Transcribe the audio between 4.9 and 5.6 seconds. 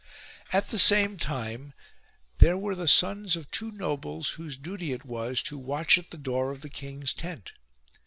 it was to